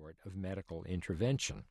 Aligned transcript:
sort 0.00 0.16
of 0.24 0.34
medical 0.34 0.84
intervention. 0.84 1.64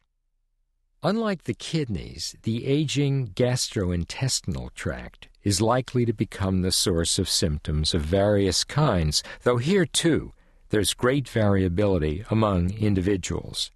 Unlike 1.02 1.46
the 1.46 1.56
kidneys, 1.56 2.36
the 2.44 2.68
aging 2.68 3.30
gastrointestinal 3.30 4.72
tract 4.76 5.28
is 5.44 5.60
likely 5.60 6.06
to 6.06 6.14
become 6.14 6.62
the 6.62 6.72
source 6.72 7.18
of 7.18 7.28
symptoms 7.28 7.96
of 7.96 8.04
various 8.04 8.64
kinds, 8.64 9.24
though 9.42 9.58
here 9.58 9.88
too 9.88 10.34
there's 10.70 10.94
great 10.94 11.28
variability 11.28 12.24
among 12.30 12.70
individuals. 12.74 13.72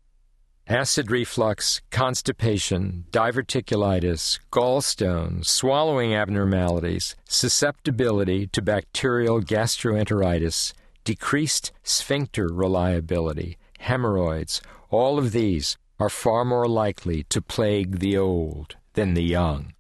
Acid 0.67 1.09
reflux, 1.09 1.81
constipation, 1.89 3.05
diverticulitis, 3.09 4.39
gallstones, 4.51 5.46
swallowing 5.47 6.13
abnormalities, 6.13 7.15
susceptibility 7.27 8.46
to 8.46 8.62
bacterial 8.62 9.41
gastroenteritis, 9.41 10.73
decreased 11.03 11.71
sphincter 11.83 12.47
reliability, 12.51 13.57
hemorrhoids, 13.79 14.62
all 14.89 15.17
of 15.17 15.31
these 15.31 15.78
are 15.99 16.09
far 16.09 16.43
more 16.45 16.67
likely 16.67 17.23
to 17.23 17.41
plague 17.41 17.99
the 17.99 18.17
old 18.17 18.75
than 18.93 19.13
the 19.13 19.23
young. 19.23 19.73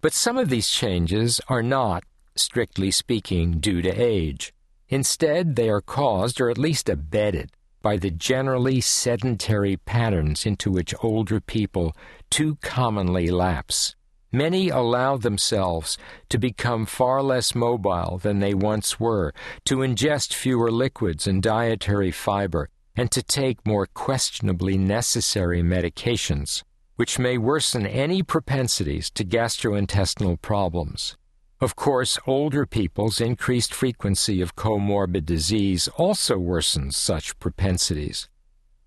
But 0.00 0.12
some 0.12 0.38
of 0.38 0.48
these 0.48 0.68
changes 0.68 1.40
are 1.48 1.62
not, 1.62 2.04
strictly 2.34 2.90
speaking, 2.90 3.58
due 3.60 3.82
to 3.82 3.90
age. 3.90 4.52
Instead, 4.88 5.56
they 5.56 5.68
are 5.68 5.80
caused, 5.80 6.40
or 6.40 6.50
at 6.50 6.58
least 6.58 6.88
abetted, 6.88 7.50
by 7.82 7.96
the 7.96 8.10
generally 8.10 8.80
sedentary 8.80 9.76
patterns 9.76 10.44
into 10.44 10.70
which 10.70 10.94
older 11.02 11.40
people 11.40 11.94
too 12.28 12.56
commonly 12.62 13.30
lapse. 13.30 13.94
Many 14.32 14.68
allow 14.68 15.16
themselves 15.16 15.98
to 16.28 16.38
become 16.38 16.86
far 16.86 17.20
less 17.20 17.52
mobile 17.52 18.18
than 18.22 18.38
they 18.38 18.54
once 18.54 19.00
were, 19.00 19.34
to 19.64 19.78
ingest 19.78 20.34
fewer 20.34 20.70
liquids 20.70 21.26
and 21.26 21.42
dietary 21.42 22.12
fiber, 22.12 22.68
and 22.94 23.10
to 23.10 23.24
take 23.24 23.66
more 23.66 23.86
questionably 23.86 24.78
necessary 24.78 25.62
medications, 25.62 26.62
which 26.94 27.18
may 27.18 27.38
worsen 27.38 27.84
any 27.88 28.22
propensities 28.22 29.10
to 29.10 29.24
gastrointestinal 29.24 30.40
problems. 30.40 31.16
Of 31.60 31.74
course, 31.74 32.16
older 32.24 32.66
people's 32.66 33.20
increased 33.20 33.74
frequency 33.74 34.40
of 34.40 34.54
comorbid 34.54 35.26
disease 35.26 35.88
also 35.96 36.38
worsens 36.38 36.94
such 36.94 37.36
propensities. 37.40 38.28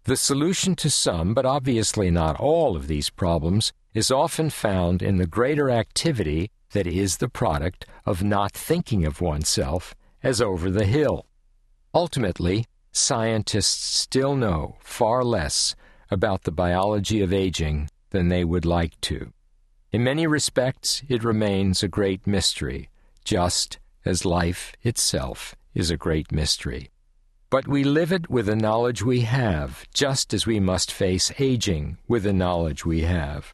The 0.06 0.16
solution 0.16 0.76
to 0.78 0.90
some, 0.90 1.34
but 1.34 1.46
obviously 1.46 2.10
not 2.12 2.40
all, 2.40 2.78
of 2.78 2.88
these 2.88 3.10
problems 3.10 3.74
is 3.94 4.12
often 4.12 4.50
found 4.50 5.02
in 5.02 5.18
the 5.18 5.28
greater 5.28 5.70
activity 5.70 6.50
that 6.72 6.88
is 6.88 7.18
the 7.18 7.30
product 7.30 7.86
of 8.06 8.24
not 8.24 8.52
thinking 8.52 9.06
of 9.06 9.22
oneself 9.22 9.96
as 10.24 10.42
over 10.42 10.70
the 10.70 10.86
hill. 10.86 11.26
Ultimately, 11.94 12.66
scientists 12.92 14.00
still 14.00 14.36
know 14.36 14.78
far 14.80 15.24
less 15.24 15.76
about 16.10 16.44
the 16.44 16.52
biology 16.52 17.22
of 17.22 17.34
aging 17.34 17.90
than 18.10 18.30
they 18.30 18.44
would 18.44 18.66
like 18.66 19.00
to. 19.02 19.32
In 19.92 20.04
many 20.04 20.26
respects, 20.26 21.04
it 21.08 21.24
remains 21.24 21.84
a 21.84 21.88
great 21.88 22.26
mystery, 22.26 22.90
just 23.24 23.80
as 24.06 24.26
life 24.26 24.74
itself 24.82 25.56
is 25.74 25.92
a 25.92 25.98
great 25.98 26.32
mystery. 26.32 26.90
But 27.50 27.68
we 27.68 27.84
live 27.84 28.12
it 28.12 28.30
with 28.30 28.48
the 28.48 28.56
knowledge 28.56 29.04
we 29.04 29.22
have, 29.22 29.86
just 29.94 30.34
as 30.34 30.48
we 30.48 30.60
must 30.60 30.92
face 30.92 31.32
aging 31.38 31.98
with 32.08 32.24
the 32.24 32.34
knowledge 32.34 32.84
we 32.84 33.02
have. 33.02 33.54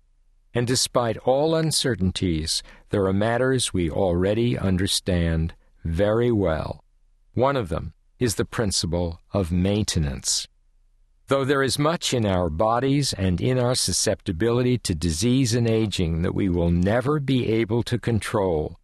And 0.53 0.65
despite 0.65 1.17
all 1.17 1.55
uncertainties, 1.55 2.63
there 2.89 3.05
are 3.05 3.13
matters 3.13 3.73
we 3.73 3.89
already 3.89 4.57
understand 4.57 5.53
very 5.83 6.31
well. 6.31 6.83
One 7.33 7.55
of 7.55 7.69
them 7.69 7.93
is 8.17 8.35
the 8.35 8.45
principle 8.45 9.21
of 9.31 9.51
maintenance. 9.51 10.47
Though 11.27 11.45
there 11.45 11.61
is 11.61 11.77
much 11.77 12.13
in 12.13 12.25
our 12.25 12.49
bodies 12.49 13.13
and 13.13 13.39
in 13.39 13.59
our 13.59 13.75
susceptibility 13.75 14.79
to 14.79 14.95
disease 14.95 15.53
and 15.53 15.69
aging 15.69 16.23
that 16.23 16.33
we 16.33 16.49
will 16.49 16.71
never 16.71 17.19
be 17.19 17.47
able 17.47 17.83
to 17.83 17.99
control, 17.99 18.79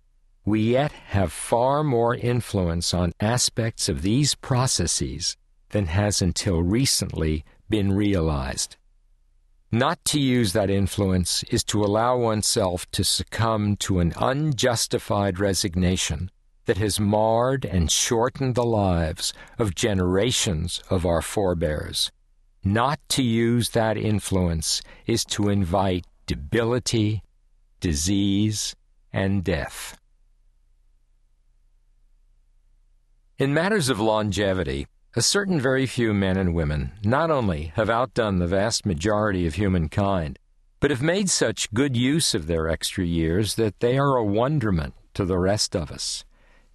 we 0.45 0.61
yet 0.61 0.91
have 0.91 1.33
far 1.33 1.83
more 1.83 2.13
influence 2.13 2.93
on 2.93 3.13
aspects 3.19 3.89
of 3.89 4.03
these 4.03 4.35
processes 4.35 5.35
than 5.69 5.87
has 5.87 6.21
until 6.21 6.61
recently 6.61 7.43
been 7.67 7.91
realized. 7.91 8.77
Not 9.75 10.05
to 10.05 10.21
use 10.21 10.53
that 10.53 10.69
influence 10.69 11.43
is 11.51 11.61
to 11.65 11.83
allow 11.83 12.15
oneself 12.17 12.89
to 12.91 13.03
succumb 13.03 13.75
to 13.79 13.99
an 13.99 14.13
unjustified 14.15 15.37
resignation 15.37 16.31
that 16.63 16.77
has 16.77 16.97
marred 16.97 17.65
and 17.65 17.91
shortened 17.91 18.55
the 18.55 18.63
lives 18.63 19.33
of 19.59 19.75
generations 19.75 20.81
of 20.89 21.05
our 21.05 21.21
forebears. 21.21 22.09
Not 22.63 23.01
to 23.09 23.21
use 23.21 23.71
that 23.71 23.97
influence 23.97 24.81
is 25.07 25.25
to 25.25 25.49
invite 25.49 26.05
debility, 26.25 27.21
disease, 27.81 28.77
and 29.11 29.43
death. 29.43 29.97
In 33.37 33.53
matters 33.53 33.89
of 33.89 33.99
longevity, 33.99 34.87
a 35.17 35.21
certain 35.21 35.61
very 35.61 35.85
few 35.85 36.13
men 36.13 36.35
and 36.35 36.53
women 36.53 36.91
not 37.01 37.31
only 37.31 37.71
have 37.75 37.89
outdone 37.89 38.37
the 38.37 38.47
vast 38.47 38.85
majority 38.85 39.47
of 39.47 39.55
humankind, 39.55 40.37
but 40.81 40.91
have 40.91 41.01
made 41.01 41.29
such 41.29 41.73
good 41.73 41.95
use 41.95 42.35
of 42.35 42.47
their 42.47 42.67
extra 42.67 43.05
years 43.05 43.55
that 43.55 43.79
they 43.79 43.97
are 43.97 44.17
a 44.17 44.25
wonderment 44.25 44.93
to 45.13 45.23
the 45.23 45.37
rest 45.37 45.73
of 45.73 45.89
us. 45.89 46.25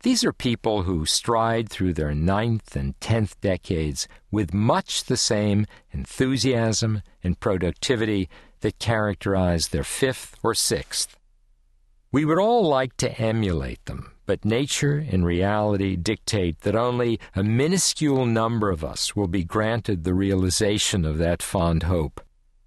These 0.03 0.25
are 0.25 0.33
people 0.33 0.85
who 0.85 1.05
stride 1.05 1.69
through 1.69 1.93
their 1.93 2.15
ninth 2.15 2.75
and 2.75 2.99
tenth 2.99 3.39
decades 3.43 4.09
with 4.31 4.55
much 4.55 5.05
the 5.05 5.19
same 5.19 5.67
enthusiasm 5.91 7.03
and 7.23 7.39
productivity 7.39 8.31
that 8.61 8.79
characterized 8.79 9.71
their 9.71 9.85
fifth 9.85 10.39
or 10.43 10.55
sixth. 10.55 11.19
We 12.11 12.25
would 12.25 12.39
all 12.39 12.67
like 12.67 12.97
to 12.97 13.21
emulate 13.21 13.85
them, 13.85 14.13
but 14.31 14.45
nature 14.45 15.05
and 15.11 15.27
reality 15.27 15.97
dictate 15.97 16.61
that 16.61 16.77
only 16.77 17.19
a 17.35 17.43
minuscule 17.43 18.25
number 18.25 18.71
of 18.71 18.85
us 18.85 19.17
will 19.17 19.27
be 19.27 19.43
granted 19.43 20.05
the 20.05 20.15
realization 20.15 21.05
of 21.05 21.19
that 21.19 21.43
fond 21.43 21.83
hope. 21.83 22.21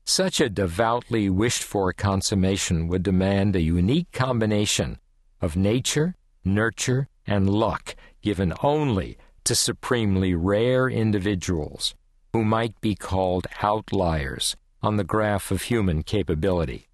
Such 0.03 0.41
a 0.41 0.50
devoutly 0.50 1.29
wished 1.29 1.63
for 1.63 1.94
consummation 1.94 2.90
would 2.90 3.01
demand 3.01 3.56
a 3.56 3.62
unique 3.62 4.12
combination 4.12 4.97
of 5.40 5.56
nature, 5.56 6.16
nurture, 6.44 7.07
and 7.25 7.50
luck 7.50 7.95
given 8.22 8.53
only 8.62 9.18
to 9.45 9.56
supremely 9.56 10.35
rare 10.35 10.90
individuals 10.90 11.95
who 12.34 12.44
might 12.44 12.75
be 12.81 12.94
called 12.94 13.47
outliers 13.62 14.57
on 14.81 14.97
the 14.97 15.06
graph 15.06 15.50
of 15.50 15.62
human 15.62 16.03
capability. 16.03 16.90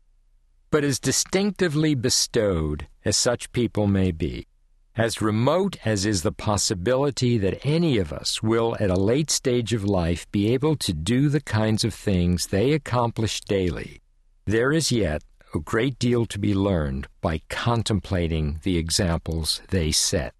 But 0.69 0.83
as 0.83 0.99
distinctively 0.99 1.95
bestowed 1.95 2.87
as 3.03 3.17
such 3.17 3.51
people 3.51 3.87
may 3.87 4.11
be, 4.11 4.45
as 4.99 5.21
remote 5.21 5.77
as 5.85 6.05
is 6.05 6.23
the 6.23 6.31
possibility 6.31 7.37
that 7.37 7.65
any 7.65 7.97
of 7.97 8.11
us 8.11 8.43
will 8.43 8.75
at 8.81 8.89
a 8.89 8.99
late 8.99 9.31
stage 9.31 9.71
of 9.71 9.85
life 9.85 10.29
be 10.29 10.53
able 10.53 10.75
to 10.75 10.91
do 10.91 11.29
the 11.29 11.39
kinds 11.39 11.85
of 11.85 11.93
things 11.93 12.47
they 12.47 12.73
accomplish 12.73 13.39
daily, 13.41 14.01
there 14.45 14.73
is 14.73 14.91
yet 14.91 15.23
a 15.55 15.59
great 15.59 15.97
deal 15.99 16.25
to 16.25 16.37
be 16.37 16.53
learned 16.53 17.07
by 17.21 17.41
contemplating 17.47 18.59
the 18.63 18.77
examples 18.77 19.61
they 19.69 19.89
set. 19.89 20.33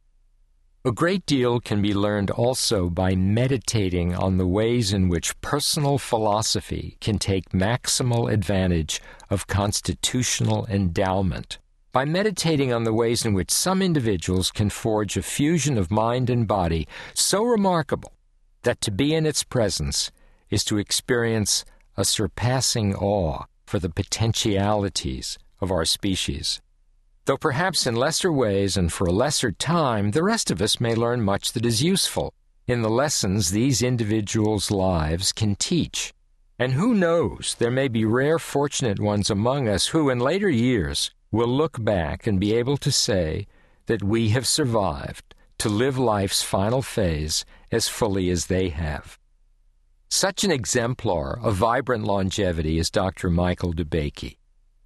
A 0.84 0.92
great 0.92 1.26
deal 1.26 1.62
can 1.62 1.82
be 1.82 1.94
learned 1.94 2.30
also 2.30 2.90
by 2.90 3.16
meditating 3.16 4.14
on 4.14 4.38
the 4.38 4.48
ways 4.48 4.92
in 4.92 5.08
which 5.08 5.40
personal 5.40 5.98
philosophy 5.98 6.98
can 7.00 7.18
take 7.18 7.50
maximal 7.52 8.32
advantage 8.32 9.02
of 9.30 9.48
constitutional 9.48 10.66
endowment. 10.68 11.60
By 11.92 12.06
meditating 12.06 12.72
on 12.72 12.84
the 12.84 12.94
ways 12.94 13.26
in 13.26 13.34
which 13.34 13.50
some 13.50 13.82
individuals 13.82 14.52
can 14.52 14.70
forge 14.70 15.18
a 15.18 15.24
fusion 15.24 15.76
of 15.76 15.90
mind 15.90 16.30
and 16.30 16.48
body 16.48 16.88
so 17.16 17.44
remarkable 17.44 18.14
that 18.62 18.80
to 18.82 18.92
be 18.92 19.16
in 19.16 19.26
its 19.26 19.44
presence 19.44 20.12
is 20.52 20.64
to 20.66 20.78
experience 20.78 21.66
a 21.98 22.06
surpassing 22.06 22.94
awe 22.96 23.46
for 23.66 23.80
the 23.80 23.90
potentialities 23.90 25.40
of 25.60 25.72
our 25.72 25.84
species. 25.84 26.62
Though 27.26 27.38
perhaps 27.38 27.88
in 27.88 27.96
lesser 27.96 28.32
ways 28.32 28.78
and 28.78 28.94
for 28.94 29.08
a 29.08 29.12
lesser 29.12 29.52
time, 29.52 30.12
the 30.12 30.24
rest 30.24 30.52
of 30.52 30.62
us 30.62 30.80
may 30.80 30.94
learn 30.94 31.22
much 31.22 31.54
that 31.54 31.66
is 31.66 31.82
useful 31.82 32.34
in 32.68 32.84
the 32.84 32.90
lessons 32.90 33.50
these 33.50 33.82
individuals' 33.82 34.70
lives 34.70 35.34
can 35.34 35.56
teach. 35.56 36.14
And 36.60 36.74
who 36.74 36.94
knows, 36.94 37.56
there 37.58 37.72
may 37.72 37.88
be 37.88 38.06
rare 38.06 38.38
fortunate 38.38 39.00
ones 39.00 39.32
among 39.32 39.68
us 39.68 39.88
who, 39.88 40.10
in 40.12 40.20
later 40.20 40.50
years, 40.50 41.12
will 41.32 41.48
look 41.48 41.84
back 41.84 42.26
and 42.26 42.40
be 42.40 42.54
able 42.54 42.78
to 42.78 42.92
say 42.92 43.48
that 43.86 44.04
we 44.04 44.30
have 44.30 44.48
survived 44.48 45.36
to 45.58 45.70
live 45.70 45.98
life's 45.98 46.42
final 46.42 46.82
phase 46.82 47.46
as 47.72 47.88
fully 47.88 48.30
as 48.30 48.46
they 48.46 48.70
have. 48.70 49.20
Such 50.10 50.44
an 50.44 50.52
exemplar 50.52 51.40
of 51.40 51.56
vibrant 51.56 52.04
longevity 52.04 52.80
is 52.80 52.90
Dr. 52.90 53.30
Michael 53.30 53.74
DeBakey. 53.74 54.38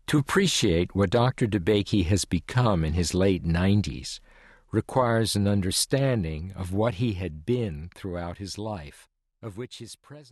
To 0.07 0.18
appreciate 0.18 0.94
what 0.94 1.10
Dr. 1.10 1.48
DeBakey 1.48 2.06
has 2.06 2.25
become 2.25 2.84
in 2.84 2.94
his 2.94 3.13
late 3.13 3.45
90s 3.45 4.19
requires 4.72 5.36
an 5.36 5.48
understanding 5.48 6.51
of 6.56 6.74
what 6.74 6.95
he 6.95 7.13
had 7.13 7.45
been 7.45 7.90
throughout 7.95 8.40
his 8.40 8.57
life, 8.57 9.07
of 9.42 9.56
which 9.56 9.78
his 9.78 9.95
present 9.95 10.31